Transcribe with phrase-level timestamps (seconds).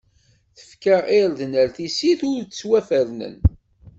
[0.57, 3.37] Tefka irden ar tessirt, ur ttwafernen.